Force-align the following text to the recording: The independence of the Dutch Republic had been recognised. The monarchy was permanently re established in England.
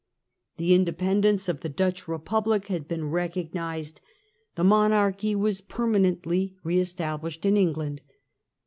The 0.57 0.73
independence 0.73 1.47
of 1.47 1.59
the 1.59 1.69
Dutch 1.69 2.07
Republic 2.07 2.69
had 2.69 2.87
been 2.87 3.11
recognised. 3.11 4.01
The 4.55 4.63
monarchy 4.63 5.35
was 5.35 5.61
permanently 5.61 6.55
re 6.63 6.79
established 6.79 7.45
in 7.45 7.55
England. 7.55 8.01